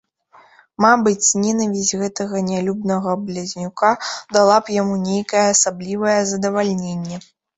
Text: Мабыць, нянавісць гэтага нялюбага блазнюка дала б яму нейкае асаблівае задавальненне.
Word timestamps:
Мабыць, 0.83 1.27
нянавісць 1.43 1.97
гэтага 2.03 2.39
нялюбага 2.47 3.13
блазнюка 3.27 3.91
дала 4.37 4.57
б 4.69 4.75
яму 4.81 4.95
нейкае 5.05 5.43
асаблівае 5.53 6.17
задавальненне. 6.31 7.23